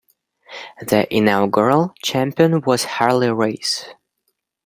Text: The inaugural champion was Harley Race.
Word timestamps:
The 0.79 1.05
inaugural 1.15 1.93
champion 2.01 2.61
was 2.61 2.85
Harley 2.85 3.31
Race. 3.31 3.87